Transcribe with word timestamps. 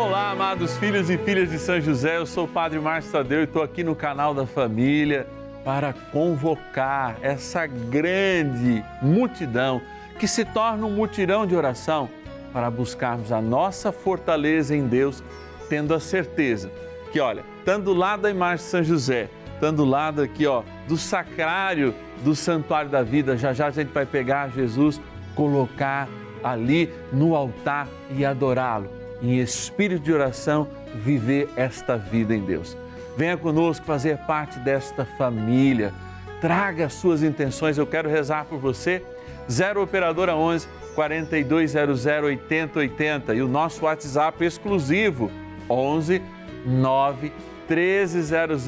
Olá, 0.00 0.30
amados 0.30 0.78
filhos 0.78 1.10
e 1.10 1.18
filhas 1.18 1.50
de 1.50 1.58
São 1.58 1.78
José, 1.78 2.16
eu 2.16 2.24
sou 2.24 2.46
o 2.46 2.48
Padre 2.48 2.80
Márcio 2.80 3.12
Tadeu 3.12 3.42
e 3.42 3.44
estou 3.44 3.62
aqui 3.62 3.84
no 3.84 3.94
canal 3.94 4.32
da 4.32 4.46
Família 4.46 5.26
para 5.62 5.92
convocar 5.92 7.18
essa 7.20 7.66
grande 7.66 8.82
multidão 9.02 9.78
que 10.18 10.26
se 10.26 10.42
torna 10.42 10.86
um 10.86 10.90
mutirão 10.90 11.46
de 11.46 11.54
oração 11.54 12.08
para 12.50 12.70
buscarmos 12.70 13.30
a 13.30 13.42
nossa 13.42 13.92
fortaleza 13.92 14.74
em 14.74 14.86
Deus, 14.86 15.22
tendo 15.68 15.92
a 15.92 16.00
certeza 16.00 16.70
que, 17.12 17.20
olha, 17.20 17.44
estando 17.58 17.84
do 17.84 17.94
lado 17.94 18.22
da 18.22 18.30
imagem 18.30 18.64
de 18.64 18.70
São 18.70 18.82
José, 18.82 19.28
estando 19.52 19.76
do 19.76 19.84
lado 19.84 20.22
aqui, 20.22 20.46
ó, 20.46 20.62
do 20.88 20.96
sacrário 20.96 21.94
do 22.24 22.34
Santuário 22.34 22.90
da 22.90 23.02
Vida, 23.02 23.36
já 23.36 23.52
já 23.52 23.66
a 23.66 23.70
gente 23.70 23.92
vai 23.92 24.06
pegar 24.06 24.48
Jesus, 24.48 24.98
colocar 25.34 26.08
ali 26.42 26.90
no 27.12 27.36
altar 27.36 27.86
e 28.16 28.24
adorá-lo 28.24 28.99
em 29.22 29.38
espírito 29.38 30.02
de 30.02 30.12
oração, 30.12 30.66
viver 30.94 31.48
esta 31.56 31.96
vida 31.96 32.34
em 32.34 32.40
Deus. 32.40 32.76
Venha 33.16 33.36
conosco 33.36 33.84
fazer 33.84 34.16
parte 34.18 34.58
desta 34.60 35.04
família. 35.04 35.92
Traga 36.40 36.86
as 36.86 36.94
suas 36.94 37.22
intenções, 37.22 37.76
eu 37.76 37.86
quero 37.86 38.08
rezar 38.08 38.46
por 38.46 38.58
você. 38.58 39.02
0 39.50 39.82
Operadora 39.82 40.34
11 40.34 40.66
4200 40.94 42.06
8080 42.06 43.34
e 43.34 43.42
o 43.42 43.48
nosso 43.48 43.84
WhatsApp 43.84 44.42
exclusivo 44.44 45.30
11 45.68 46.22
9 46.64 47.32
1300 47.68 48.66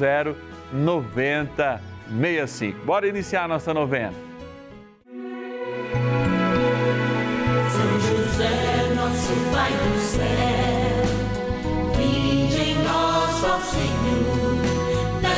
9065. 0.71 2.85
Bora 2.85 3.07
iniciar 3.07 3.45
a 3.45 3.47
nossa 3.47 3.73
novena. 3.73 4.32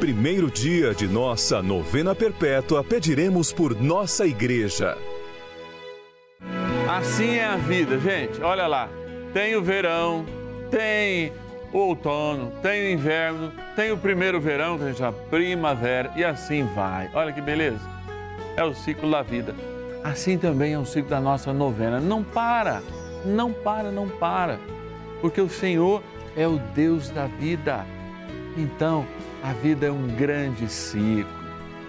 primeiro 0.00 0.50
dia 0.50 0.94
de 0.94 1.06
nossa 1.06 1.60
novena 1.60 2.14
perpétua, 2.14 2.82
pediremos 2.82 3.52
por 3.52 3.78
nossa 3.78 4.26
igreja. 4.26 4.96
Assim 6.88 7.34
é 7.34 7.44
a 7.44 7.56
vida, 7.56 7.98
gente. 7.98 8.40
Olha 8.40 8.66
lá. 8.66 8.88
Tem 9.34 9.54
o 9.54 9.62
verão, 9.62 10.24
tem 10.70 11.30
o 11.70 11.78
outono, 11.78 12.50
tem 12.62 12.82
o 12.82 12.92
inverno, 12.94 13.52
tem 13.76 13.92
o 13.92 13.98
primeiro 13.98 14.40
verão, 14.40 14.78
que 14.78 14.84
a 14.84 14.86
gente 14.86 14.96
chama 14.96 15.12
primavera, 15.30 16.10
e 16.16 16.24
assim 16.24 16.64
vai. 16.74 17.10
Olha 17.12 17.30
que 17.30 17.42
beleza. 17.42 17.86
É 18.56 18.64
o 18.64 18.74
ciclo 18.74 19.10
da 19.10 19.20
vida. 19.20 19.54
Assim 20.02 20.38
também 20.38 20.72
é 20.72 20.78
o 20.78 20.86
ciclo 20.86 21.10
da 21.10 21.20
nossa 21.20 21.52
novena. 21.52 22.00
Não 22.00 22.24
para, 22.24 22.82
não 23.22 23.52
para, 23.52 23.90
não 23.90 24.08
para. 24.08 24.58
Porque 25.20 25.42
o 25.42 25.48
Senhor 25.50 26.02
é 26.34 26.48
o 26.48 26.58
Deus 26.74 27.10
da 27.10 27.26
vida. 27.26 27.84
Então, 28.56 29.06
a 29.42 29.52
vida 29.52 29.86
é 29.86 29.90
um 29.90 30.06
grande 30.06 30.68
ciclo. 30.68 31.40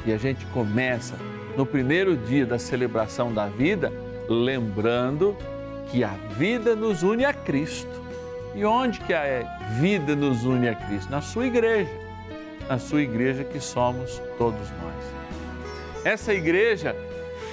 E 0.06 0.14
a 0.14 0.18
gente 0.18 0.46
começa 0.48 1.16
no 1.58 1.66
primeiro 1.66 2.16
dia 2.16 2.46
da 2.46 2.58
celebração 2.58 3.34
da 3.34 3.48
vida, 3.48 3.92
lembrando 4.28 5.36
que 5.90 6.04
a 6.04 6.16
vida 6.38 6.76
nos 6.76 7.04
une 7.04 7.26
a 7.26 7.34
Cristo. 7.34 8.02
E 8.56 8.66
onde 8.66 9.00
que 9.02 9.14
a 9.14 9.24
vida 9.80 10.16
nos 10.16 10.44
une 10.44 10.70
a 10.70 10.76
Cristo? 10.76 11.10
Na 11.12 11.22
sua 11.22 11.46
igreja. 11.46 11.92
Na 12.68 12.80
sua 12.80 13.02
igreja 13.02 13.44
que 13.44 13.60
somos 13.60 14.22
todos 14.38 14.70
nós. 14.82 16.04
Essa 16.04 16.34
igreja 16.34 16.96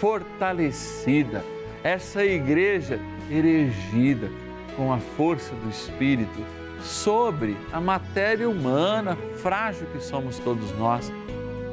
fortalecida, 0.00 1.44
essa 1.82 2.25
igreja 2.25 2.98
erigida 3.30 4.30
com 4.76 4.92
a 4.92 4.98
força 4.98 5.54
do 5.56 5.69
Espírito 5.69 6.57
sobre 6.80 7.56
a 7.72 7.80
matéria 7.80 8.48
humana 8.48 9.16
frágil 9.36 9.86
que 9.92 10.00
somos 10.00 10.38
todos 10.38 10.70
nós, 10.78 11.12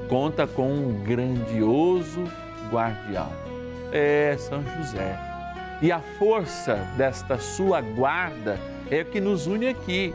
conta 0.07 0.45
com 0.45 0.71
um 0.71 1.03
grandioso 1.03 2.23
guardião. 2.71 3.31
É 3.91 4.35
São 4.37 4.63
José. 4.77 5.17
E 5.81 5.91
a 5.91 5.99
força 6.17 6.75
desta 6.97 7.37
sua 7.37 7.81
guarda 7.81 8.59
é 8.89 9.01
o 9.01 9.05
que 9.05 9.19
nos 9.19 9.47
une 9.47 9.67
aqui, 9.67 10.13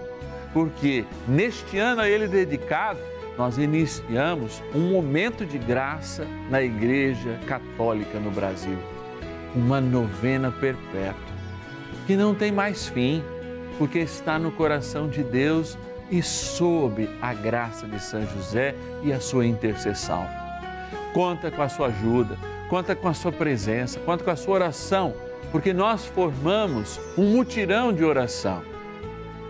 porque 0.52 1.04
neste 1.28 1.78
ano 1.78 2.00
a 2.00 2.08
ele 2.08 2.26
dedicado, 2.26 2.98
nós 3.36 3.58
iniciamos 3.58 4.62
um 4.74 4.90
momento 4.90 5.46
de 5.46 5.58
graça 5.58 6.26
na 6.50 6.62
Igreja 6.62 7.38
Católica 7.46 8.18
no 8.18 8.30
Brasil. 8.30 8.76
Uma 9.54 9.80
novena 9.80 10.50
perpétua, 10.50 11.14
que 12.06 12.16
não 12.16 12.34
tem 12.34 12.52
mais 12.52 12.86
fim, 12.88 13.22
porque 13.80 14.00
está 14.00 14.38
no 14.38 14.52
coração 14.52 15.08
de 15.08 15.24
Deus 15.24 15.78
e 16.10 16.22
sob 16.22 17.08
a 17.22 17.32
graça 17.32 17.86
de 17.86 17.98
São 17.98 18.20
José 18.26 18.74
e 19.02 19.10
a 19.10 19.18
sua 19.18 19.46
intercessão. 19.46 20.28
Conta 21.14 21.50
com 21.50 21.62
a 21.62 21.68
sua 21.70 21.86
ajuda, 21.86 22.36
conta 22.68 22.94
com 22.94 23.08
a 23.08 23.14
sua 23.14 23.32
presença, 23.32 23.98
conta 24.00 24.22
com 24.22 24.30
a 24.30 24.36
sua 24.36 24.56
oração, 24.56 25.14
porque 25.50 25.72
nós 25.72 26.04
formamos 26.04 27.00
um 27.16 27.34
mutirão 27.34 27.90
de 27.90 28.04
oração. 28.04 28.62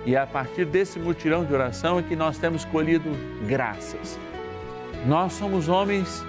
E 0.07 0.17
a 0.17 0.25
partir 0.29 0.65
desse 0.65 1.01
mutirão 1.01 1.45
de 1.45 1.53
oração 1.53 1.99
é 1.99 2.03
que 2.05 2.15
nós 2.15 2.39
temos 2.39 2.65
colhido 2.65 3.11
graças. 3.49 4.17
Nós 5.09 5.33
somos 5.33 5.69
homens, 5.69 6.25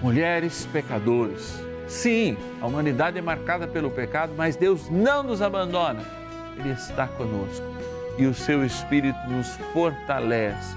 mulheres 0.00 0.64
pecadores. 0.72 1.60
Sim, 1.88 2.36
a 2.60 2.68
humanidade 2.68 3.18
é 3.18 3.20
marcada 3.20 3.66
pelo 3.66 3.90
pecado, 3.90 4.32
mas 4.36 4.54
Deus 4.54 4.88
não 4.88 5.24
nos 5.24 5.42
abandona. 5.42 6.25
Ele 6.56 6.70
está 6.70 7.06
conosco 7.06 7.64
e 8.18 8.26
o 8.26 8.34
seu 8.34 8.64
Espírito 8.64 9.18
nos 9.28 9.56
fortalece, 9.72 10.74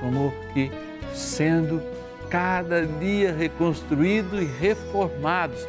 como 0.00 0.32
que 0.52 0.70
sendo 1.12 1.82
cada 2.30 2.86
dia 2.86 3.32
reconstruído 3.32 4.40
e 4.40 4.44
reformados, 4.44 5.66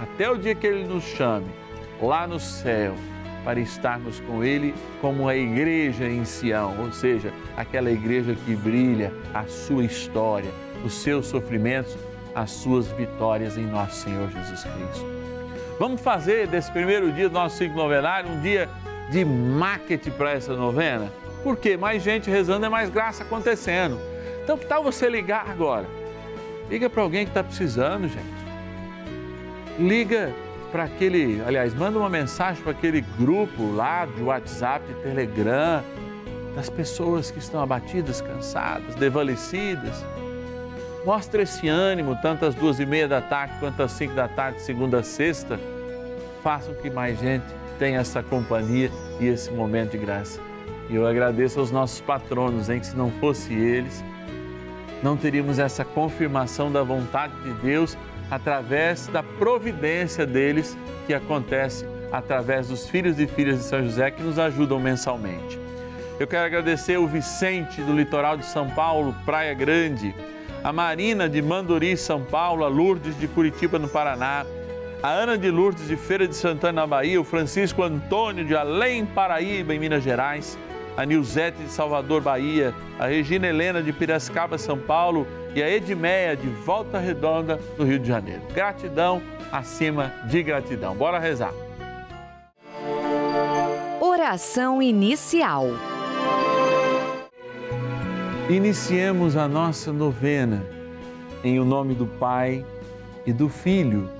até 0.00 0.30
o 0.30 0.36
dia 0.36 0.54
que 0.54 0.66
Ele 0.66 0.84
nos 0.84 1.04
chame 1.04 1.50
lá 2.00 2.26
no 2.26 2.40
céu 2.40 2.94
para 3.44 3.58
estarmos 3.58 4.20
com 4.20 4.44
Ele 4.44 4.74
como 5.00 5.28
a 5.28 5.36
igreja 5.36 6.06
em 6.06 6.24
Sião, 6.24 6.78
ou 6.80 6.92
seja, 6.92 7.32
aquela 7.56 7.90
igreja 7.90 8.34
que 8.34 8.54
brilha 8.54 9.12
a 9.32 9.44
sua 9.44 9.84
história, 9.84 10.50
os 10.84 10.94
seus 10.94 11.26
sofrimentos, 11.26 11.96
as 12.34 12.50
suas 12.50 12.88
vitórias 12.88 13.56
em 13.56 13.66
nosso 13.66 14.04
Senhor 14.04 14.30
Jesus 14.30 14.62
Cristo. 14.62 15.06
Vamos 15.78 16.00
fazer 16.00 16.46
desse 16.46 16.70
primeiro 16.70 17.10
dia 17.12 17.28
do 17.28 17.32
nosso 17.32 17.56
ciclo 17.56 17.76
novenário 17.76 18.30
um 18.30 18.40
dia 18.40 18.68
de 19.10 19.24
marketing 19.24 20.10
para 20.10 20.32
essa 20.32 20.54
novena? 20.54 21.12
Porque 21.42 21.76
mais 21.76 22.02
gente 22.02 22.30
rezando 22.30 22.66
é 22.66 22.68
mais 22.68 22.90
graça 22.90 23.22
acontecendo. 23.22 23.98
Então, 24.42 24.56
que 24.56 24.66
tal 24.66 24.82
você 24.82 25.08
ligar 25.08 25.48
agora? 25.48 25.86
Liga 26.68 26.88
para 26.88 27.02
alguém 27.02 27.24
que 27.24 27.30
está 27.30 27.42
precisando, 27.42 28.08
gente. 28.08 28.40
Liga 29.78 30.32
para 30.70 30.84
aquele, 30.84 31.42
aliás, 31.44 31.74
manda 31.74 31.98
uma 31.98 32.08
mensagem 32.08 32.62
para 32.62 32.72
aquele 32.72 33.00
grupo 33.18 33.72
lá 33.74 34.06
de 34.06 34.22
WhatsApp, 34.22 34.86
de 34.86 34.94
Telegram, 35.02 35.82
das 36.54 36.70
pessoas 36.70 37.30
que 37.30 37.38
estão 37.38 37.60
abatidas, 37.60 38.20
cansadas, 38.20 38.94
desvalecidas. 38.94 40.04
Mostra 41.04 41.42
esse 41.42 41.66
ânimo, 41.66 42.16
tanto 42.22 42.44
às 42.44 42.54
duas 42.54 42.78
e 42.78 42.86
meia 42.86 43.08
da 43.08 43.20
tarde 43.20 43.54
quanto 43.58 43.82
às 43.82 43.92
cinco 43.92 44.14
da 44.14 44.28
tarde, 44.28 44.60
segunda 44.60 44.98
a 44.98 45.02
sexta. 45.02 45.58
Façam 46.42 46.74
que 46.74 46.90
mais 46.90 47.18
gente 47.18 47.46
tenha 47.80 47.98
essa 47.98 48.22
companhia 48.22 48.90
e 49.18 49.26
esse 49.26 49.50
momento 49.50 49.92
de 49.92 49.98
graça. 49.98 50.38
E 50.90 50.94
eu 50.94 51.06
agradeço 51.06 51.58
aos 51.58 51.70
nossos 51.70 51.98
patronos, 52.02 52.68
em 52.68 52.78
que 52.78 52.86
se 52.86 52.96
não 52.96 53.10
fosse 53.12 53.54
eles, 53.54 54.04
não 55.02 55.16
teríamos 55.16 55.58
essa 55.58 55.82
confirmação 55.82 56.70
da 56.70 56.82
vontade 56.82 57.32
de 57.42 57.52
Deus 57.54 57.96
através 58.30 59.06
da 59.06 59.22
providência 59.22 60.26
deles 60.26 60.76
que 61.06 61.14
acontece 61.14 61.86
através 62.12 62.68
dos 62.68 62.86
filhos 62.86 63.18
e 63.18 63.26
filhas 63.26 63.58
de 63.58 63.64
São 63.64 63.82
José 63.82 64.10
que 64.10 64.22
nos 64.22 64.38
ajudam 64.38 64.78
mensalmente. 64.78 65.58
Eu 66.18 66.26
quero 66.26 66.44
agradecer 66.44 66.98
o 66.98 67.06
Vicente 67.06 67.80
do 67.80 67.96
litoral 67.96 68.36
de 68.36 68.44
São 68.44 68.68
Paulo, 68.68 69.14
Praia 69.24 69.54
Grande, 69.54 70.14
a 70.62 70.70
Marina 70.70 71.30
de 71.30 71.40
Manduri, 71.40 71.96
São 71.96 72.22
Paulo, 72.22 72.62
a 72.62 72.68
Lourdes 72.68 73.18
de 73.18 73.26
Curitiba, 73.26 73.78
no 73.78 73.88
Paraná, 73.88 74.44
a 75.02 75.08
Ana 75.08 75.38
de 75.38 75.50
Lourdes 75.50 75.88
de 75.88 75.96
Feira 75.96 76.28
de 76.28 76.36
Santana, 76.36 76.82
na 76.82 76.86
Bahia, 76.86 77.20
o 77.20 77.24
Francisco 77.24 77.82
Antônio 77.82 78.44
de 78.44 78.54
Além 78.54 79.06
Paraíba, 79.06 79.74
em 79.74 79.78
Minas 79.78 80.02
Gerais, 80.02 80.58
a 80.96 81.06
Nilzete 81.06 81.62
de 81.62 81.70
Salvador, 81.70 82.20
Bahia, 82.20 82.74
a 82.98 83.06
Regina 83.06 83.46
Helena 83.46 83.82
de 83.82 83.92
Piracicaba, 83.92 84.58
São 84.58 84.78
Paulo 84.78 85.26
e 85.54 85.62
a 85.62 85.70
Edmeia 85.70 86.36
de 86.36 86.48
Volta 86.48 86.98
Redonda, 86.98 87.58
no 87.78 87.84
Rio 87.84 87.98
de 87.98 88.06
Janeiro. 88.06 88.42
Gratidão 88.52 89.22
acima 89.50 90.12
de 90.26 90.42
gratidão. 90.42 90.94
Bora 90.94 91.18
rezar. 91.18 91.52
Oração 94.00 94.82
inicial. 94.82 95.66
Iniciemos 98.50 99.36
a 99.36 99.48
nossa 99.48 99.92
novena 99.92 100.62
em 101.42 101.58
o 101.58 101.64
nome 101.64 101.94
do 101.94 102.04
Pai 102.04 102.66
e 103.24 103.32
do 103.32 103.48
Filho 103.48 104.19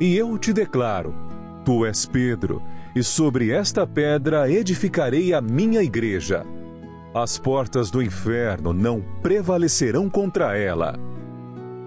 E 0.00 0.16
eu 0.16 0.36
te 0.36 0.52
declaro: 0.52 1.14
Tu 1.64 1.86
és 1.86 2.04
Pedro, 2.04 2.60
e 2.96 3.02
sobre 3.02 3.50
esta 3.50 3.86
pedra 3.86 4.50
edificarei 4.50 5.32
a 5.32 5.40
minha 5.40 5.82
igreja. 5.82 6.44
As 7.14 7.38
portas 7.38 7.92
do 7.92 8.02
inferno 8.02 8.72
não 8.72 9.00
prevalecerão 9.22 10.10
contra 10.10 10.58
ela. 10.58 10.98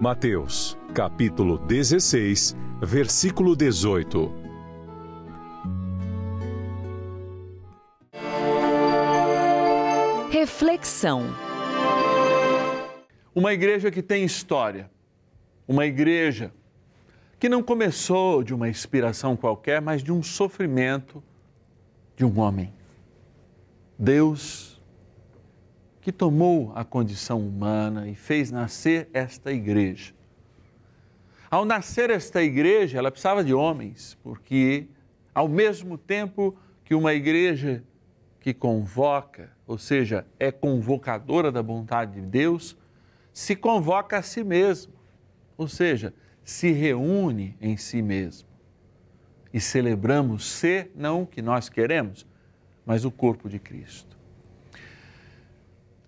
Mateus, 0.00 0.78
capítulo 0.94 1.58
16, 1.58 2.56
versículo 2.80 3.54
18. 3.54 4.32
Reflexão. 10.30 11.26
Uma 13.34 13.52
igreja 13.52 13.90
que 13.90 14.02
tem 14.02 14.24
história, 14.24 14.90
uma 15.68 15.84
igreja 15.84 16.52
que 17.38 17.48
não 17.48 17.62
começou 17.62 18.42
de 18.42 18.52
uma 18.52 18.68
inspiração 18.68 19.36
qualquer, 19.36 19.80
mas 19.80 20.02
de 20.02 20.12
um 20.12 20.22
sofrimento 20.22 21.22
de 22.16 22.24
um 22.24 22.38
homem. 22.40 22.72
Deus 23.98 24.80
que 26.00 26.10
tomou 26.10 26.72
a 26.74 26.84
condição 26.84 27.40
humana 27.46 28.08
e 28.08 28.14
fez 28.14 28.50
nascer 28.50 29.08
esta 29.12 29.52
igreja. 29.52 30.14
Ao 31.50 31.64
nascer 31.64 32.10
esta 32.10 32.42
igreja, 32.42 32.98
ela 32.98 33.10
precisava 33.10 33.44
de 33.44 33.54
homens, 33.54 34.16
porque 34.22 34.88
ao 35.34 35.48
mesmo 35.48 35.96
tempo 35.96 36.56
que 36.84 36.94
uma 36.94 37.14
igreja 37.14 37.84
que 38.40 38.52
convoca, 38.52 39.50
ou 39.66 39.78
seja, 39.78 40.26
é 40.38 40.50
convocadora 40.50 41.52
da 41.52 41.62
vontade 41.62 42.20
de 42.20 42.20
Deus, 42.20 42.76
se 43.32 43.54
convoca 43.54 44.18
a 44.18 44.22
si 44.22 44.42
mesmo, 44.42 44.92
ou 45.56 45.68
seja, 45.68 46.12
se 46.48 46.72
reúne 46.72 47.54
em 47.60 47.76
si 47.76 48.00
mesmo. 48.00 48.48
E 49.52 49.60
celebramos 49.60 50.46
ser 50.46 50.90
não 50.94 51.24
o 51.24 51.26
que 51.26 51.42
nós 51.42 51.68
queremos, 51.68 52.26
mas 52.86 53.04
o 53.04 53.10
corpo 53.10 53.50
de 53.50 53.58
Cristo. 53.58 54.16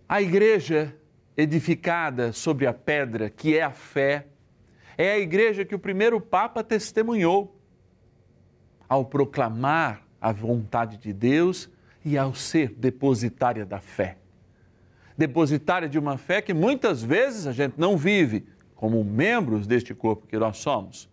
A 0.09 0.23
igreja 0.23 0.97
edificada 1.37 2.33
sobre 2.33 2.67
a 2.67 2.73
pedra, 2.73 3.29
que 3.29 3.59
é 3.59 3.63
a 3.63 3.71
fé, 3.71 4.29
é 4.97 5.13
a 5.13 5.19
igreja 5.19 5.63
que 5.63 5.75
o 5.75 5.79
primeiro 5.79 6.19
Papa 6.19 6.65
testemunhou 6.65 7.61
ao 8.89 9.05
proclamar 9.05 10.07
a 10.19 10.33
vontade 10.33 10.97
de 10.97 11.13
Deus 11.13 11.69
e 12.03 12.17
ao 12.17 12.35
ser 12.35 12.71
depositária 12.71 13.67
da 13.67 13.79
fé. 13.79 14.17
Depositária 15.19 15.87
de 15.87 15.99
uma 15.99 16.17
fé 16.17 16.41
que 16.41 16.55
muitas 16.55 17.03
vezes 17.03 17.47
a 17.47 17.53
gente 17.53 17.75
não 17.77 17.95
vive 17.95 18.47
como 18.81 19.05
membros 19.05 19.67
deste 19.67 19.93
corpo 19.93 20.27
que 20.27 20.39
nós 20.39 20.57
somos, 20.57 21.07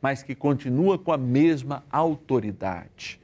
mas 0.00 0.24
que 0.24 0.34
continua 0.34 0.98
com 0.98 1.12
a 1.12 1.16
mesma 1.16 1.84
autoridade. 1.88 3.20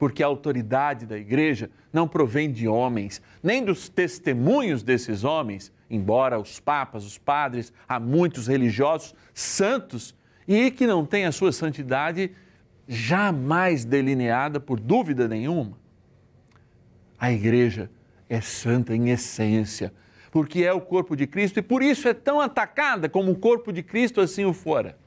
Porque 0.00 0.20
a 0.20 0.26
autoridade 0.26 1.06
da 1.06 1.16
igreja 1.16 1.70
não 1.92 2.08
provém 2.08 2.50
de 2.50 2.66
homens, 2.66 3.22
nem 3.40 3.64
dos 3.64 3.88
testemunhos 3.88 4.82
desses 4.82 5.22
homens, 5.22 5.72
embora 5.88 6.40
os 6.40 6.58
papas, 6.58 7.04
os 7.04 7.18
padres, 7.18 7.72
há 7.88 8.00
muitos 8.00 8.48
religiosos 8.48 9.14
santos 9.32 10.12
e 10.48 10.68
que 10.72 10.84
não 10.84 11.06
têm 11.06 11.24
a 11.24 11.30
sua 11.30 11.52
santidade 11.52 12.32
jamais 12.88 13.84
delineada 13.84 14.58
por 14.58 14.80
dúvida 14.80 15.28
nenhuma. 15.28 15.78
A 17.16 17.30
igreja 17.30 17.88
é 18.28 18.40
santa 18.40 18.92
em 18.92 19.10
essência, 19.10 19.92
porque 20.36 20.62
é 20.62 20.70
o 20.70 20.82
corpo 20.82 21.16
de 21.16 21.26
Cristo 21.26 21.60
e 21.60 21.62
por 21.62 21.82
isso 21.82 22.06
é 22.06 22.12
tão 22.12 22.42
atacada 22.42 23.08
como 23.08 23.32
o 23.32 23.38
corpo 23.38 23.72
de 23.72 23.82
Cristo 23.82 24.20
assim 24.20 24.44
o 24.44 24.52
fora. 24.52 24.98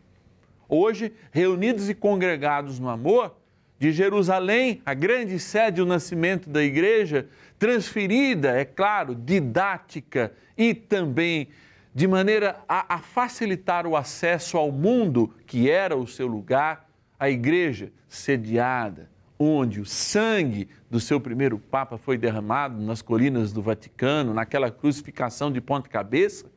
Hoje, 0.68 1.14
reunidos 1.32 1.88
e 1.88 1.94
congregados 1.94 2.80
no 2.80 2.90
amor, 2.90 3.36
de 3.78 3.92
Jerusalém, 3.92 4.82
a 4.84 4.96
grande 4.96 5.38
sede, 5.38 5.84
o 5.84 5.86
nascimento 5.86 6.50
da 6.50 6.64
igreja, 6.64 7.28
transferida, 7.60 8.60
é 8.60 8.66
claro, 8.66 9.14
didática 9.14 10.34
e 10.58 10.74
também 10.74 11.50
de 11.94 12.08
maneira 12.08 12.60
a, 12.68 12.96
a, 12.96 12.98
facilitar 12.98 13.86
o 13.86 13.96
acesso 13.96 14.58
ao 14.58 14.72
mundo 14.72 15.32
que 15.46 15.70
era 15.70 15.96
o 15.96 16.08
seu 16.08 16.26
lugar, 16.26 16.90
a 17.20 17.30
igreja 17.30 17.92
sediada, 18.08 19.08
onde 19.40 19.80
o 19.80 19.86
sangue 19.86 20.68
do 20.92 21.00
seu 21.00 21.22
primeiro 21.22 21.58
Papa 21.58 21.98
foi 21.98 22.18
derramado 22.18 22.82
nas 22.82 23.02
colinas 23.02 23.54
do 23.54 23.62
Vaticano, 23.62 24.34
naquela 24.34 24.70
crucificação 24.70 25.50
de 25.50 25.62
ponta-cabeça, 25.62 26.52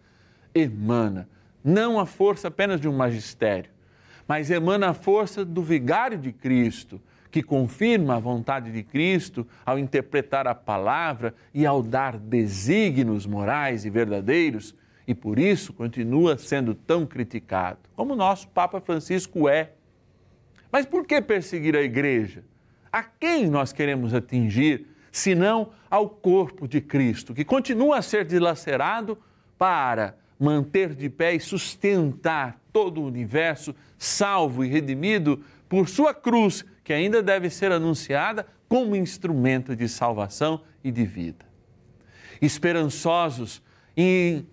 emana 0.52 1.28
não 1.62 2.00
a 2.00 2.04
força 2.04 2.48
apenas 2.48 2.80
de 2.80 2.88
um 2.88 2.96
magistério, 2.96 3.70
mas 4.26 4.50
emana 4.50 4.88
a 4.88 4.94
força 4.94 5.44
do 5.44 5.62
vigário 5.62 6.18
de 6.18 6.32
Cristo, 6.32 7.00
que 7.30 7.42
confirma 7.42 8.16
a 8.16 8.18
vontade 8.18 8.72
de 8.72 8.82
Cristo 8.82 9.46
ao 9.64 9.78
interpretar 9.78 10.48
a 10.48 10.54
palavra 10.54 11.34
e 11.54 11.64
ao 11.64 11.82
dar 11.82 12.18
desígnios 12.18 13.26
morais 13.26 13.84
e 13.84 13.90
verdadeiros, 13.90 14.74
e 15.06 15.14
por 15.14 15.38
isso 15.38 15.72
continua 15.72 16.36
sendo 16.36 16.74
tão 16.74 17.06
criticado, 17.06 17.78
como 17.94 18.12
o 18.12 18.16
nosso 18.16 18.48
Papa 18.48 18.80
Francisco 18.80 19.48
é. 19.48 19.72
Mas 20.70 20.84
por 20.84 21.06
que 21.06 21.20
perseguir 21.22 21.76
a 21.76 21.82
igreja? 21.82 22.44
A 22.92 23.02
quem 23.02 23.48
nós 23.48 23.72
queremos 23.72 24.12
atingir, 24.12 24.86
senão 25.10 25.70
ao 25.90 26.08
corpo 26.08 26.68
de 26.68 26.80
Cristo, 26.80 27.32
que 27.32 27.44
continua 27.44 27.98
a 27.98 28.02
ser 28.02 28.26
dilacerado 28.26 29.18
para 29.56 30.16
manter 30.38 30.94
de 30.94 31.08
pé 31.08 31.34
e 31.34 31.40
sustentar 31.40 32.60
todo 32.72 33.00
o 33.00 33.06
universo 33.06 33.74
salvo 33.96 34.64
e 34.64 34.68
redimido 34.68 35.42
por 35.68 35.88
sua 35.88 36.12
cruz 36.12 36.64
que 36.84 36.92
ainda 36.92 37.22
deve 37.22 37.48
ser 37.48 37.72
anunciada 37.72 38.46
como 38.68 38.96
instrumento 38.96 39.76
de 39.76 39.88
salvação 39.88 40.62
e 40.82 40.90
de 40.90 41.04
vida. 41.04 41.46
Esperançosos 42.40 43.62
em 43.96 44.46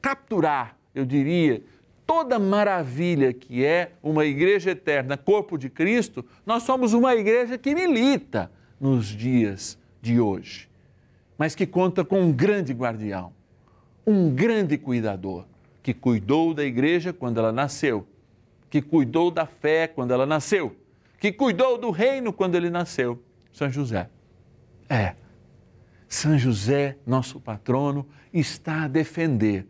capturar, 0.00 0.76
eu 0.94 1.04
diria, 1.04 1.62
toda 2.06 2.38
maravilha 2.38 3.32
que 3.32 3.64
é 3.64 3.92
uma 4.02 4.24
igreja 4.24 4.70
eterna, 4.70 5.16
corpo 5.16 5.56
de 5.56 5.68
Cristo, 5.68 6.24
nós 6.44 6.62
somos 6.62 6.92
uma 6.92 7.14
igreja 7.14 7.56
que 7.56 7.74
milita 7.74 8.50
nos 8.80 9.06
dias 9.06 9.78
de 10.00 10.20
hoje, 10.20 10.68
mas 11.38 11.54
que 11.54 11.66
conta 11.66 12.04
com 12.04 12.20
um 12.20 12.32
grande 12.32 12.72
guardião, 12.72 13.32
um 14.06 14.34
grande 14.34 14.76
cuidador, 14.76 15.44
que 15.82 15.94
cuidou 15.94 16.52
da 16.54 16.64
igreja 16.64 17.12
quando 17.12 17.38
ela 17.38 17.52
nasceu, 17.52 18.06
que 18.68 18.82
cuidou 18.82 19.30
da 19.30 19.46
fé 19.46 19.86
quando 19.86 20.12
ela 20.12 20.26
nasceu 20.26 20.76
que 21.22 21.30
cuidou 21.30 21.78
do 21.78 21.92
reino 21.92 22.32
quando 22.32 22.56
ele 22.56 22.68
nasceu, 22.68 23.22
São 23.52 23.70
José. 23.70 24.10
É, 24.88 25.14
São 26.08 26.36
José, 26.36 26.96
nosso 27.06 27.38
patrono, 27.38 28.04
está 28.34 28.82
a 28.82 28.88
defender, 28.88 29.64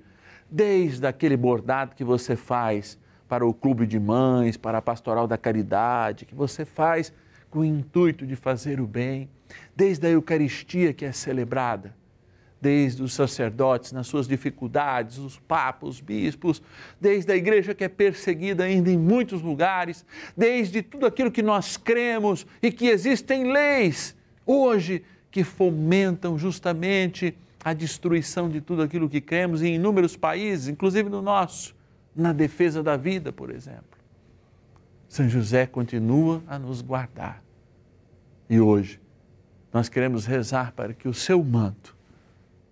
desde 0.53 1.07
aquele 1.07 1.37
bordado 1.37 1.97
que 1.97 2.05
você 2.05 2.37
faz 2.37 2.99
para 3.27 3.47
o 3.47 3.55
clube 3.55 3.87
de 3.87 3.99
mães, 3.99 4.59
para 4.59 4.77
a 4.77 4.83
pastoral 4.83 5.27
da 5.27 5.39
caridade, 5.39 6.27
que 6.27 6.35
você 6.35 6.67
faz 6.67 7.11
com 7.49 7.61
o 7.61 7.65
intuito 7.65 8.27
de 8.27 8.37
fazer 8.37 8.79
o 8.79 8.87
bem, 8.87 9.31
desde 9.75 10.07
a 10.07 10.11
Eucaristia 10.11 10.93
que 10.93 11.07
é 11.07 11.13
celebrada, 11.13 11.95
desde 12.61 13.03
os 13.03 13.15
sacerdotes 13.15 13.93
nas 13.93 14.07
suas 14.07 14.29
dificuldades, 14.29 15.17
os 15.17 15.39
papas, 15.39 15.89
os 15.89 16.01
bispos, 16.03 16.63
desde 17.01 17.33
a 17.33 17.37
igreja 17.37 17.75
que 17.75 17.85
é 17.85 17.89
perseguida 17.89 18.65
ainda 18.65 18.91
em 18.91 18.99
muitos 18.99 19.41
lugares, 19.41 20.05
desde 20.37 20.83
tudo 20.83 21.07
aquilo 21.07 21.31
que 21.31 21.43
nós 21.43 21.79
cremos 21.79 22.47
e 22.63 22.71
que 22.71 22.89
existem 22.89 23.51
leis 23.51 24.15
hoje 24.45 25.03
que 25.31 25.43
fomentam 25.43 26.39
justamente 26.39 27.35
a 27.65 27.73
destruição 27.73 28.49
de 28.49 28.61
tudo 28.61 28.83
aquilo 28.83 29.09
que 29.09 29.21
cremos 29.21 29.63
em 29.63 29.75
inúmeros 29.75 30.17
países, 30.17 30.69
inclusive 30.69 31.09
no 31.09 31.23
nosso, 31.23 31.75
na 32.15 32.33
defesa 32.33 32.83
da 32.83 32.97
vida, 32.97 33.33
por 33.33 33.51
exemplo. 33.51 33.99
São 35.09 35.29
José 35.29 35.67
continua 35.67 36.43
a 36.47 36.59
nos 36.59 36.83
guardar. 36.83 37.43
E 38.49 38.61
hoje 38.61 39.01
nós 39.73 39.89
queremos 39.89 40.27
rezar 40.27 40.73
para 40.73 40.93
que 40.93 41.09
o 41.09 41.15
seu 41.15 41.43
manto 41.43 41.97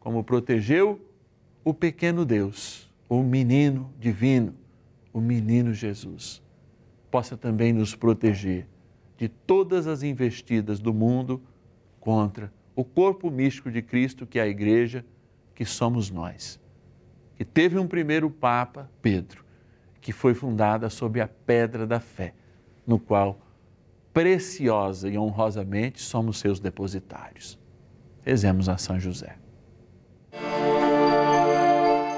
como 0.00 0.25
protegeu 0.25 1.00
o 1.62 1.75
pequeno 1.75 2.25
Deus, 2.25 2.90
o 3.09 3.23
menino 3.23 3.92
divino, 3.99 4.54
o 5.12 5.20
menino 5.20 5.75
Jesus, 5.75 6.42
possa 7.11 7.37
também 7.37 7.73
nos 7.73 7.94
proteger 7.94 8.66
de 9.18 9.28
todas 9.28 9.87
as 9.87 10.02
investidas 10.02 10.80
do 10.80 10.94
mundo 10.94 11.40
contra 12.00 12.50
o 12.75 12.85
corpo 12.85 13.31
místico 13.31 13.71
de 13.71 13.83
Cristo, 13.83 14.27
que 14.27 14.39
é 14.39 14.43
a 14.43 14.49
igreja, 14.49 15.05
que 15.55 15.65
somos 15.65 16.11
nós. 16.11 16.61
Que 17.37 17.45
teve 17.45 17.79
um 17.79 17.87
primeiro 17.87 18.31
Papa, 18.31 18.91
Pedro, 19.03 19.45
que 20.00 20.12
foi 20.12 20.35
fundada 20.35 20.89
sob 20.89 21.21
a 21.21 21.29
pedra 21.29 21.87
da 21.87 22.00
fé, 22.00 22.35
no 22.87 22.99
qual 22.99 23.39
preciosa 24.12 25.09
e 25.09 25.19
honrosamente 25.19 26.00
somos 26.00 26.39
seus 26.39 26.59
depositários. 26.59 27.59
Rezemos 28.23 28.69
a 28.69 28.77
São 28.77 28.99
José. 28.99 29.37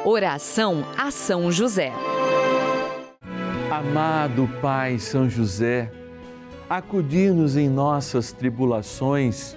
Oração 0.05 0.85
a 0.99 1.11
São 1.11 1.51
José. 1.53 1.93
Amado 3.71 4.49
Pai 4.61 4.99
São 4.99 5.29
José, 5.29 5.91
acudir-nos 6.69 7.57
em 7.57 7.69
nossas 7.69 8.33
tribulações 8.33 9.57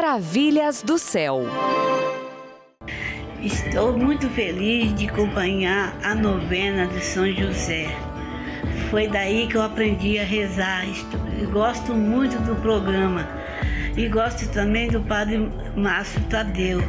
Maravilhas 0.00 0.82
do 0.82 0.98
céu. 0.98 1.42
Estou 3.42 3.92
muito 3.98 4.30
feliz 4.30 4.94
de 4.94 5.06
acompanhar 5.06 5.94
a 6.02 6.14
novena 6.14 6.86
de 6.86 7.04
São 7.04 7.30
José. 7.30 7.86
Foi 8.88 9.08
daí 9.08 9.46
que 9.46 9.58
eu 9.58 9.62
aprendi 9.62 10.18
a 10.18 10.24
rezar. 10.24 10.86
Gosto 11.52 11.92
muito 11.92 12.40
do 12.44 12.56
programa 12.62 13.28
e 13.94 14.08
gosto 14.08 14.48
também 14.48 14.88
do 14.88 15.02
Padre 15.02 15.36
Márcio 15.76 16.22
Tadeu. 16.30 16.80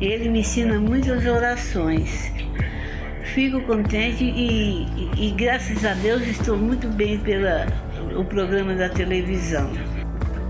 Ele 0.00 0.28
me 0.28 0.40
ensina 0.40 0.80
muitas 0.80 1.24
orações. 1.24 2.32
Fico 3.32 3.60
contente 3.60 4.24
e, 4.24 4.88
e, 5.14 5.28
e 5.28 5.30
graças 5.30 5.84
a 5.84 5.94
Deus 5.94 6.22
estou 6.22 6.56
muito 6.56 6.88
bem 6.88 7.16
pelo 7.20 8.24
programa 8.24 8.74
da 8.74 8.88
televisão. 8.88 9.70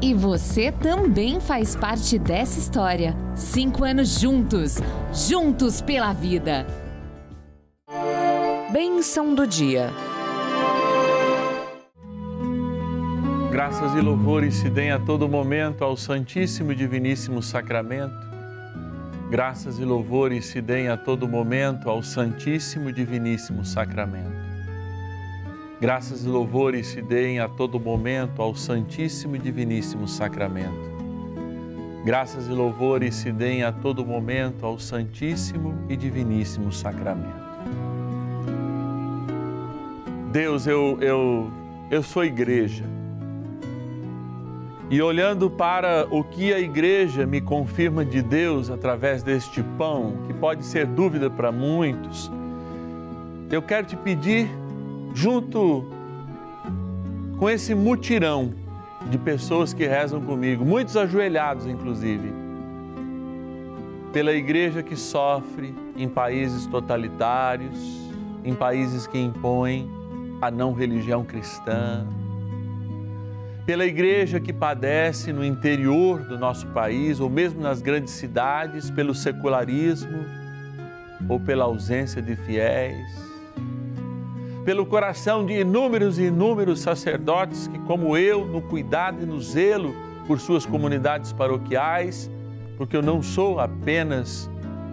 E 0.00 0.12
você 0.12 0.70
também 0.70 1.40
faz 1.40 1.74
parte 1.74 2.18
dessa 2.18 2.58
história. 2.58 3.16
Cinco 3.34 3.82
anos 3.82 4.20
juntos, 4.20 4.76
juntos 5.12 5.80
pela 5.80 6.12
vida. 6.12 6.66
Bênção 8.70 9.34
do 9.34 9.46
dia. 9.46 9.90
Graças 13.50 13.94
e 13.94 14.00
louvores 14.02 14.56
se 14.56 14.68
deem 14.68 14.90
a 14.90 14.98
todo 14.98 15.26
momento 15.26 15.82
ao 15.82 15.96
Santíssimo 15.96 16.72
e 16.72 16.74
Diviníssimo 16.74 17.42
Sacramento. 17.42 18.26
Graças 19.30 19.78
e 19.78 19.84
louvores 19.84 20.44
se 20.44 20.60
deem 20.60 20.88
a 20.88 20.96
todo 20.96 21.26
momento 21.26 21.88
ao 21.88 22.02
Santíssimo 22.02 22.90
e 22.90 22.92
Diviníssimo 22.92 23.64
Sacramento. 23.64 24.35
Graças 25.78 26.24
e 26.24 26.28
louvores 26.28 26.86
se 26.86 27.02
deem 27.02 27.38
a 27.38 27.46
todo 27.46 27.78
momento 27.78 28.40
ao 28.40 28.54
Santíssimo 28.54 29.36
e 29.36 29.38
Diviníssimo 29.38 30.08
Sacramento. 30.08 30.96
Graças 32.02 32.48
e 32.48 32.50
louvores 32.50 33.14
se 33.14 33.30
deem 33.30 33.62
a 33.62 33.70
todo 33.70 34.02
momento 34.02 34.64
ao 34.64 34.78
Santíssimo 34.78 35.74
e 35.86 35.94
Diviníssimo 35.94 36.72
Sacramento. 36.72 37.44
Deus, 40.32 40.66
eu, 40.66 40.96
eu, 41.02 41.50
eu 41.90 42.02
sou 42.02 42.24
igreja. 42.24 42.84
E 44.88 45.02
olhando 45.02 45.50
para 45.50 46.06
o 46.10 46.24
que 46.24 46.54
a 46.54 46.58
igreja 46.58 47.26
me 47.26 47.42
confirma 47.42 48.02
de 48.02 48.22
Deus 48.22 48.70
através 48.70 49.22
deste 49.22 49.62
pão, 49.76 50.24
que 50.26 50.32
pode 50.32 50.64
ser 50.64 50.86
dúvida 50.86 51.28
para 51.28 51.52
muitos, 51.52 52.32
eu 53.50 53.60
quero 53.60 53.86
te 53.86 53.96
pedir 53.96 54.48
junto 55.16 55.82
com 57.38 57.48
esse 57.48 57.74
mutirão 57.74 58.52
de 59.10 59.16
pessoas 59.16 59.72
que 59.72 59.86
rezam 59.86 60.20
comigo, 60.20 60.62
muitos 60.62 60.94
ajoelhados 60.94 61.66
inclusive, 61.66 62.30
pela 64.12 64.32
igreja 64.32 64.82
que 64.82 64.94
sofre 64.94 65.74
em 65.96 66.06
países 66.06 66.66
totalitários, 66.66 67.78
em 68.44 68.54
países 68.54 69.06
que 69.06 69.18
impõem 69.18 69.90
a 70.42 70.50
não 70.50 70.74
religião 70.74 71.24
cristã, 71.24 72.06
pela 73.64 73.86
igreja 73.86 74.38
que 74.38 74.52
padece 74.52 75.32
no 75.32 75.42
interior 75.42 76.24
do 76.24 76.38
nosso 76.38 76.66
país 76.68 77.20
ou 77.20 77.30
mesmo 77.30 77.62
nas 77.62 77.80
grandes 77.80 78.12
cidades 78.12 78.90
pelo 78.90 79.14
secularismo 79.14 80.26
ou 81.26 81.40
pela 81.40 81.64
ausência 81.64 82.20
de 82.20 82.36
fiéis 82.36 83.25
pelo 84.66 84.84
coração 84.84 85.46
de 85.46 85.60
inúmeros 85.60 86.18
e 86.18 86.24
inúmeros 86.24 86.80
sacerdotes 86.80 87.68
que, 87.68 87.78
como 87.78 88.16
eu, 88.16 88.44
no 88.44 88.60
cuidado 88.60 89.22
e 89.22 89.24
no 89.24 89.40
zelo 89.40 89.94
por 90.26 90.40
suas 90.40 90.66
comunidades 90.66 91.32
paroquiais, 91.32 92.28
porque 92.76 92.96
eu 92.96 93.00
não 93.00 93.22
sou 93.22 93.60
apenas 93.60 94.50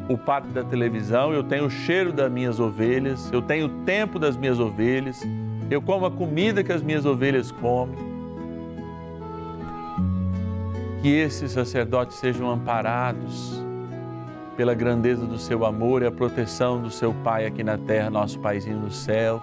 o 0.08 0.16
padre 0.16 0.52
da 0.52 0.64
televisão, 0.64 1.34
eu 1.34 1.44
tenho 1.44 1.66
o 1.66 1.72
cheiro 1.72 2.14
das 2.14 2.32
minhas 2.32 2.60
ovelhas, 2.60 3.32
eu 3.32 3.42
tenho 3.42 3.66
o 3.66 3.70
tempo 3.84 4.20
das 4.20 4.38
minhas 4.38 4.60
ovelhas, 4.60 5.24
eu 5.72 5.82
como 5.82 6.06
a 6.06 6.12
comida 6.12 6.64
que 6.64 6.72
as 6.72 6.84
minhas 6.84 7.04
ovelhas 7.04 7.52
comem. 7.52 7.98
Que 11.02 11.10
esses 11.10 11.52
sacerdotes 11.52 12.18
sejam 12.18 12.48
amparados 12.48 13.60
pela 14.56 14.76
grandeza 14.76 15.26
do 15.26 15.40
seu 15.40 15.66
amor 15.66 16.04
e 16.04 16.06
a 16.06 16.12
proteção 16.12 16.80
do 16.80 16.92
seu 16.92 17.12
Pai 17.24 17.48
aqui 17.48 17.64
na 17.64 17.76
terra, 17.76 18.12
nosso 18.12 18.40
Paizinho 18.40 18.78
no 18.78 18.92
céu 18.92 19.42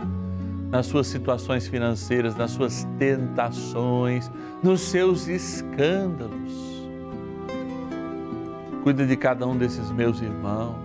nas 0.71 0.87
suas 0.87 1.09
situações 1.09 1.67
financeiras, 1.67 2.37
nas 2.37 2.53
suas 2.53 2.87
tentações, 2.99 4.31
nos 4.63 4.81
seus 4.83 5.27
escândalos. 5.27 6.89
Cuida 8.83 9.05
de 9.05 9.17
cada 9.17 9.47
um 9.47 9.57
desses 9.57 9.91
meus 9.91 10.23
irmãos. 10.23 10.77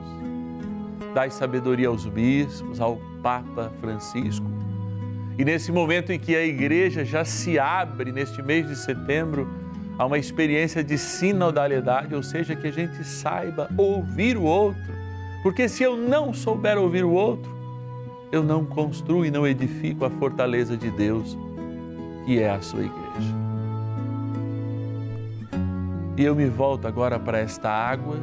Dai 1.13 1.29
sabedoria 1.29 1.87
aos 1.87 2.05
bispos, 2.05 2.81
ao 2.81 2.99
Papa 3.21 3.71
Francisco. 3.79 4.45
E 5.37 5.45
nesse 5.45 5.71
momento 5.71 6.11
em 6.11 6.19
que 6.19 6.35
a 6.35 6.43
igreja 6.43 7.05
já 7.05 7.23
se 7.23 7.59
abre, 7.59 8.11
neste 8.11 8.41
mês 8.41 8.67
de 8.67 8.75
setembro, 8.75 9.47
a 9.97 10.05
uma 10.05 10.17
experiência 10.17 10.83
de 10.83 10.97
sinodalidade, 10.97 12.13
ou 12.13 12.23
seja, 12.23 12.55
que 12.55 12.67
a 12.67 12.71
gente 12.71 13.03
saiba 13.03 13.69
ouvir 13.77 14.35
o 14.35 14.43
outro. 14.43 14.93
Porque 15.43 15.69
se 15.69 15.83
eu 15.83 15.95
não 15.95 16.33
souber 16.33 16.77
ouvir 16.77 17.05
o 17.05 17.11
outro, 17.11 17.54
eu 18.31 18.43
não 18.43 18.65
construo 18.65 19.25
e 19.25 19.31
não 19.31 19.47
edifico 19.47 20.05
a 20.05 20.09
fortaleza 20.09 20.75
de 20.75 20.89
Deus, 20.89 21.37
que 22.25 22.39
é 22.39 22.49
a 22.49 22.61
sua 22.61 22.81
igreja. 22.81 23.35
E 26.17 26.23
eu 26.23 26.35
me 26.35 26.47
volto 26.47 26.87
agora 26.87 27.19
para 27.19 27.39
esta 27.39 27.69
água, 27.69 28.15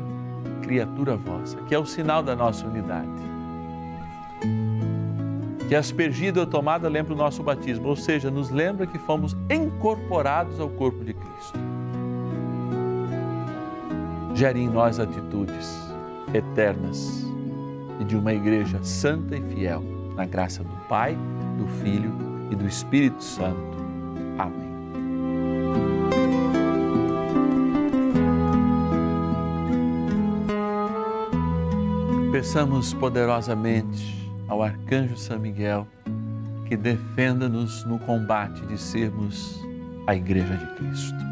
criatura 0.62 1.16
vossa, 1.16 1.56
que 1.68 1.74
é 1.74 1.78
o 1.78 1.86
sinal 1.86 2.22
da 2.22 2.34
nossa 2.34 2.66
unidade. 2.66 3.08
Que 5.68 5.74
aspergida 5.74 6.40
ou 6.40 6.46
tomada 6.46 6.88
lembra 6.88 7.14
o 7.14 7.16
nosso 7.16 7.42
batismo, 7.42 7.88
ou 7.88 7.96
seja, 7.96 8.30
nos 8.30 8.50
lembra 8.50 8.86
que 8.86 8.98
fomos 8.98 9.36
incorporados 9.48 10.58
ao 10.60 10.68
corpo 10.68 11.04
de 11.04 11.14
Cristo. 11.14 11.58
Gere 14.34 14.60
em 14.60 14.68
nós 14.68 14.98
atitudes 14.98 15.78
eternas 16.34 17.31
e 18.02 18.04
de 18.04 18.16
uma 18.16 18.34
igreja 18.34 18.82
santa 18.82 19.36
e 19.36 19.54
fiel 19.54 19.82
na 20.16 20.26
graça 20.26 20.62
do 20.64 20.76
Pai, 20.88 21.16
do 21.56 21.66
Filho 21.82 22.12
e 22.50 22.56
do 22.56 22.66
Espírito 22.66 23.22
Santo. 23.22 23.56
Amém. 24.38 24.72
Peçamos 32.32 32.92
poderosamente 32.94 34.28
ao 34.48 34.62
arcanjo 34.62 35.16
São 35.16 35.38
Miguel 35.38 35.86
que 36.66 36.76
defenda-nos 36.76 37.84
no 37.84 38.00
combate 38.00 38.66
de 38.66 38.76
sermos 38.78 39.60
a 40.08 40.16
Igreja 40.16 40.56
de 40.56 40.66
Cristo. 40.74 41.31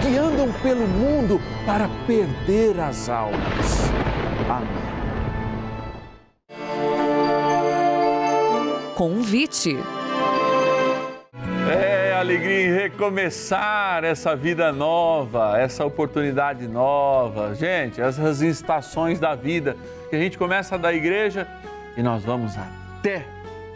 que 0.00 0.16
andam 0.16 0.52
pelo 0.62 0.86
mundo 0.86 1.40
para 1.66 1.88
perder 2.06 2.78
as 2.80 3.08
almas. 3.08 3.90
Amém. 4.48 4.88
Convite. 8.94 9.78
É 11.70 12.14
alegria 12.14 12.66
em 12.66 12.72
recomeçar 12.72 14.02
essa 14.02 14.34
vida 14.34 14.72
nova, 14.72 15.58
essa 15.58 15.84
oportunidade 15.84 16.66
nova. 16.66 17.54
Gente, 17.54 18.00
essas 18.00 18.40
estações 18.40 19.20
da 19.20 19.34
vida 19.34 19.76
que 20.10 20.16
a 20.16 20.18
gente 20.18 20.36
começa 20.36 20.76
da 20.78 20.92
igreja 20.92 21.46
e 21.96 22.02
nós 22.02 22.24
vamos 22.24 22.54
até 22.56 23.24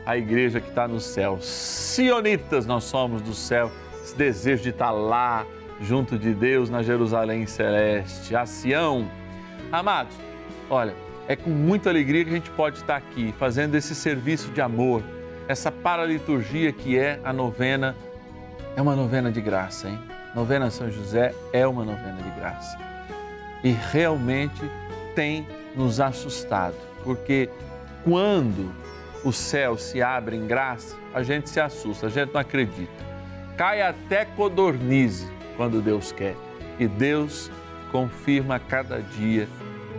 a 0.05 0.17
igreja 0.17 0.61
que 0.61 0.69
está 0.69 0.89
no 0.89 1.01
céu. 1.01 1.39
Sionitas 1.41 2.67
nós 2.67 2.85
somos 2.85 3.23
do 3.23 3.35
céu, 3.35 3.71
esse 4.03 4.17
desejo 4.17 4.63
de 4.63 4.71
estar 4.71 4.91
lá, 4.91 5.47
junto 5.83 6.17
de 6.19 6.33
Deus 6.33 6.71
na 6.71 6.83
Jerusalém 6.83 7.47
celeste, 7.47 8.35
a 8.37 8.47
Sião. 8.47 9.09
Amados, 9.71 10.15
olha, 10.71 10.95
é 11.27 11.35
com 11.35 11.51
muita 11.51 11.91
alegria 11.91 12.25
que 12.25 12.31
a 12.31 12.35
gente 12.35 12.51
pode 12.51 12.79
estar 12.79 12.97
aqui 12.97 13.35
fazendo 13.39 13.75
esse 13.75 13.95
serviço 13.95 14.51
de 14.53 14.61
amor, 14.61 15.03
essa 15.49 15.73
paraliturgia 15.73 16.73
que 16.73 16.97
é 16.97 17.21
a 17.25 17.33
novena. 17.33 17.97
É 18.77 18.81
uma 18.81 18.95
novena 18.95 19.31
de 19.31 19.41
graça, 19.41 19.89
hein? 19.89 19.99
Novena 20.35 20.71
São 20.71 20.91
José 20.91 21.35
é 21.53 21.67
uma 21.67 21.85
novena 21.85 22.23
de 22.23 22.31
graça. 22.31 22.79
E 23.63 23.71
realmente 23.71 24.63
tem 25.15 25.47
nos 25.75 26.01
assustado, 26.01 26.77
porque 27.05 27.51
quando 28.05 28.73
o 29.25 29.33
céu 29.33 29.77
se 29.77 30.03
abre 30.03 30.37
em 30.37 30.47
graça, 30.47 30.97
a 31.15 31.23
gente 31.23 31.51
se 31.51 31.61
assusta, 31.61 32.07
a 32.07 32.11
gente 32.11 32.33
não 32.33 32.41
acredita. 32.41 33.13
Cai 33.57 33.83
até 33.83 34.25
codornize 34.25 35.32
quando 35.57 35.83
Deus 35.83 36.13
quer. 36.13 36.37
E 36.79 36.87
Deus 36.87 37.51
confirma 37.91 38.57
a 38.57 38.59
cada 38.59 39.01
dia 39.01 39.49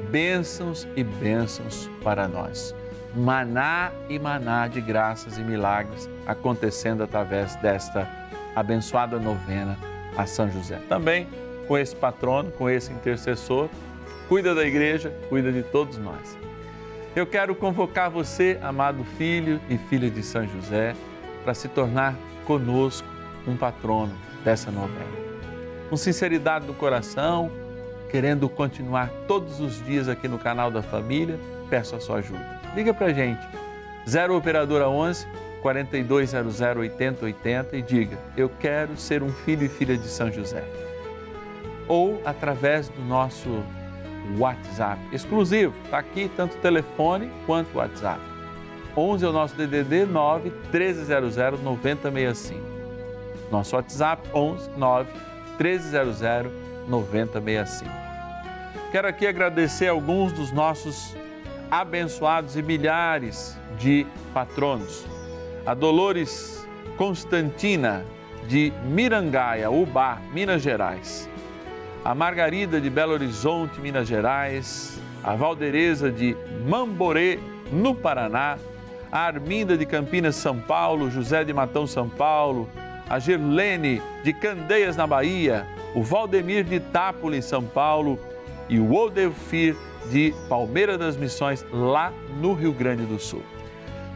bênçãos 0.10 0.88
e 0.96 1.04
bênçãos 1.04 1.90
para 2.04 2.28
nós. 2.28 2.76
Maná 3.16 3.92
e 4.10 4.18
maná 4.18 4.68
de 4.68 4.82
graças 4.82 5.38
e 5.38 5.42
milagres 5.42 6.10
acontecendo 6.26 7.04
através 7.04 7.56
desta 7.58 8.10
abençoada 8.56 9.20
novena 9.20 9.78
a 10.18 10.26
São 10.26 10.50
José. 10.50 10.80
Também 10.90 11.28
com 11.68 11.78
esse 11.78 11.96
patrono, 11.96 12.52
com 12.52 12.70
esse 12.70 12.92
intercessor, 12.92 13.70
cuida 14.28 14.54
da 14.54 14.66
igreja, 14.66 15.14
cuida 15.30 15.52
de 15.52 15.64
todos 15.64 15.98
nós. 15.98 16.38
Eu 17.16 17.28
quero 17.28 17.54
convocar 17.56 18.10
você, 18.10 18.58
amado 18.62 19.04
filho 19.18 19.62
e 19.70 19.78
filha 19.78 20.10
de 20.10 20.24
São 20.24 20.48
José, 20.48 20.96
para 21.44 21.54
se 21.54 21.68
tornar 21.68 22.16
conosco 22.46 23.08
um 23.48 23.56
patrono 23.56 24.14
dessa 24.44 24.72
novena. 24.72 25.33
Com 25.94 25.98
sinceridade 25.98 26.66
do 26.66 26.74
coração, 26.74 27.52
querendo 28.10 28.50
continuar 28.50 29.12
todos 29.28 29.60
os 29.60 29.80
dias 29.86 30.10
aqui 30.10 30.28
no 30.28 30.40
canal 30.40 30.72
da 30.72 30.82
família, 30.82 31.40
peço 31.70 31.96
a 31.96 32.00
sua 32.00 32.18
ajuda. 32.18 32.62
Liga 32.76 32.92
para 32.96 33.14
gente, 33.14 33.48
0 34.10 34.36
Operadora 34.36 34.90
11 34.90 35.28
4200 35.62 36.62
8080 36.62 37.78
e 37.78 37.82
diga: 37.84 38.18
Eu 38.36 38.50
quero 38.60 38.98
ser 38.98 39.22
um 39.22 39.30
filho 39.30 39.66
e 39.66 39.70
filha 39.70 39.96
de 39.96 40.08
São 40.08 40.32
José. 40.32 40.64
Ou 41.88 42.20
através 42.26 42.90
do 42.90 43.02
nosso 43.04 43.64
WhatsApp 44.40 45.00
exclusivo. 45.12 45.76
Está 45.86 46.00
aqui 46.00 46.28
tanto 46.36 46.58
telefone 46.58 47.32
quanto 47.46 47.78
WhatsApp. 47.78 48.20
11 48.98 49.26
é 49.26 49.28
o 49.28 49.32
nosso 49.32 49.56
DDD 49.56 50.08
9 50.08 50.50
1300 50.72 51.62
9065. 51.62 52.60
Nosso 53.52 53.76
WhatsApp 53.76 54.28
11 54.34 54.72
9 54.76 55.33
1300 55.60 56.64
9065. 56.88 57.90
Quero 58.92 59.08
aqui 59.08 59.26
agradecer 59.26 59.88
alguns 59.88 60.32
dos 60.32 60.52
nossos 60.52 61.16
abençoados 61.72 62.56
e 62.56 62.62
milhares 62.62 63.58
de 63.78 64.06
patronos. 64.34 65.06
A 65.66 65.74
Dolores 65.74 66.68
Constantina 66.98 68.06
de 68.48 68.72
Mirangaia, 68.86 69.72
Ubá, 69.72 70.20
Minas 70.32 70.62
Gerais. 70.62 71.30
A 72.06 72.14
Margarida 72.14 72.80
de 72.82 72.90
Belo 72.90 73.14
Horizonte, 73.14 73.80
Minas 73.80 74.08
Gerais, 74.08 75.00
a 75.24 75.36
Valdereza 75.36 76.12
de 76.12 76.36
Mamborê, 76.68 77.40
no 77.72 77.96
Paraná, 77.96 78.58
a 79.12 79.20
Arminda 79.22 79.78
de 79.78 79.86
Campinas, 79.86 80.36
São 80.36 80.60
Paulo, 80.60 81.10
José 81.10 81.46
de 81.46 81.54
Matão, 81.54 81.88
São 81.88 82.10
Paulo, 82.10 82.70
a 83.10 83.20
Girlene 83.20 84.02
de 84.24 84.34
Candeias, 84.34 84.96
na 84.96 85.06
Bahia, 85.06 85.68
o 85.94 86.04
Valdemir 86.04 86.64
de 86.64 86.76
Itápolis, 86.76 87.46
São 87.46 87.64
Paulo 87.64 88.20
e 88.70 88.80
o 88.80 88.94
Odelfir 88.94 89.76
de 90.10 90.34
Palmeira 90.50 90.98
das 90.98 91.16
Missões, 91.18 91.66
lá 91.72 92.12
no 92.40 92.54
Rio 92.54 92.74
Grande 92.74 93.06
do 93.06 93.20
Sul. 93.20 93.44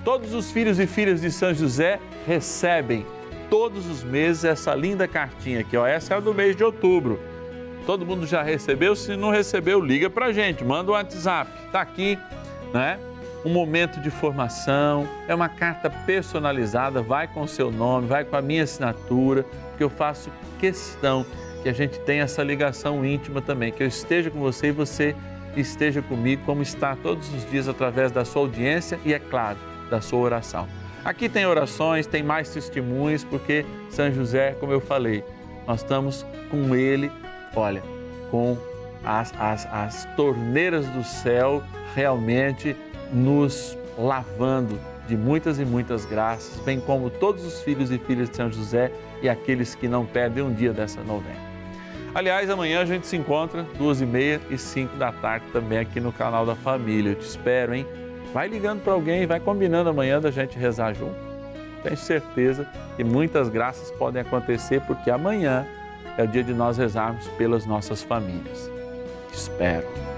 Todos 0.03 0.33
os 0.33 0.51
filhos 0.51 0.79
e 0.79 0.87
filhas 0.87 1.21
de 1.21 1.31
São 1.31 1.53
José 1.53 1.99
recebem 2.25 3.05
todos 3.49 3.85
os 3.85 4.03
meses 4.03 4.43
essa 4.43 4.73
linda 4.73 5.07
cartinha 5.07 5.61
aqui, 5.61 5.77
ó. 5.77 5.85
Essa 5.85 6.13
é 6.13 6.17
a 6.17 6.19
do 6.19 6.33
mês 6.33 6.55
de 6.55 6.63
outubro 6.63 7.19
Todo 7.87 8.05
mundo 8.05 8.27
já 8.27 8.43
recebeu? 8.43 8.97
Se 8.97 9.15
não 9.15 9.29
recebeu, 9.29 9.79
liga 9.79 10.09
para 10.09 10.25
a 10.25 10.33
gente, 10.33 10.61
manda 10.61 10.91
um 10.91 10.93
WhatsApp. 10.93 11.49
Está 11.67 11.79
aqui, 11.79 12.19
né? 12.73 12.99
Um 13.47 13.49
momento 13.49 14.01
de 14.01 14.09
formação, 14.09 15.07
é 15.25 15.33
uma 15.33 15.47
carta 15.47 15.89
personalizada, 15.89 17.01
vai 17.01 17.29
com 17.29 17.43
o 17.43 17.47
seu 17.47 17.71
nome, 17.71 18.05
vai 18.05 18.25
com 18.25 18.35
a 18.35 18.41
minha 18.41 18.63
assinatura, 18.63 19.43
porque 19.69 19.85
eu 19.85 19.89
faço 19.89 20.29
questão 20.59 21.25
que 21.63 21.69
a 21.69 21.71
gente 21.71 21.97
tenha 22.01 22.23
essa 22.23 22.43
ligação 22.43 23.05
íntima 23.05 23.41
também, 23.41 23.71
que 23.71 23.81
eu 23.81 23.87
esteja 23.87 24.29
com 24.29 24.39
você 24.39 24.67
e 24.67 24.71
você 24.71 25.15
esteja 25.55 26.01
comigo, 26.01 26.43
como 26.45 26.61
está 26.61 26.93
todos 26.97 27.33
os 27.33 27.49
dias 27.49 27.69
através 27.69 28.11
da 28.11 28.25
sua 28.25 28.41
audiência 28.41 28.99
e, 29.05 29.13
é 29.13 29.19
claro, 29.19 29.57
da 29.89 30.01
sua 30.01 30.19
oração. 30.19 30.67
Aqui 31.05 31.29
tem 31.29 31.45
orações, 31.45 32.05
tem 32.05 32.21
mais 32.21 32.49
testemunhos, 32.49 33.23
porque 33.23 33.65
São 33.89 34.11
José, 34.11 34.57
como 34.59 34.73
eu 34.73 34.81
falei, 34.81 35.23
nós 35.65 35.79
estamos 35.79 36.25
com 36.51 36.75
ele 36.75 37.09
olha, 37.55 37.81
com 38.29 38.57
as, 39.05 39.33
as, 39.39 39.65
as 39.71 40.05
torneiras 40.17 40.85
do 40.89 41.01
céu 41.01 41.63
realmente 41.95 42.75
nos 43.11 43.77
lavando 43.97 44.79
de 45.07 45.15
muitas 45.15 45.57
e 45.59 45.65
muitas 45.65 46.05
graças, 46.05 46.59
bem 46.61 46.79
como 46.79 47.09
todos 47.09 47.45
os 47.45 47.61
filhos 47.61 47.91
e 47.91 47.97
filhas 47.97 48.29
de 48.29 48.35
São 48.35 48.51
José 48.51 48.91
e 49.21 49.29
aqueles 49.29 49.73
que 49.73 49.87
não 49.87 50.05
perdem 50.05 50.43
um 50.43 50.53
dia 50.53 50.73
dessa 50.73 51.01
novena. 51.01 51.47
Aliás, 52.13 52.49
amanhã 52.49 52.81
a 52.81 52.85
gente 52.85 53.07
se 53.07 53.15
encontra 53.15 53.63
duas 53.77 54.01
e 54.01 54.05
meia 54.05 54.41
e 54.49 54.57
cinco 54.57 54.97
da 54.97 55.11
tarde 55.11 55.45
também 55.53 55.77
aqui 55.77 55.99
no 55.99 56.11
canal 56.11 56.45
da 56.45 56.55
Família. 56.55 57.11
Eu 57.11 57.15
te 57.15 57.27
espero, 57.27 57.75
hein? 57.75 57.85
Vai 58.33 58.47
ligando 58.47 58.81
para 58.81 58.93
alguém, 58.93 59.25
vai 59.25 59.39
combinando 59.39 59.89
amanhã 59.89 60.19
da 60.19 60.31
gente 60.31 60.57
rezar 60.57 60.93
junto. 60.93 61.15
Tenho 61.83 61.97
certeza 61.97 62.67
que 62.95 63.03
muitas 63.03 63.49
graças 63.49 63.91
podem 63.91 64.21
acontecer 64.21 64.81
porque 64.81 65.09
amanhã 65.09 65.65
é 66.17 66.23
o 66.23 66.27
dia 66.27 66.43
de 66.43 66.53
nós 66.53 66.77
rezarmos 66.77 67.27
pelas 67.37 67.65
nossas 67.65 68.01
famílias. 68.01 68.69
Te 69.31 69.37
espero. 69.37 70.16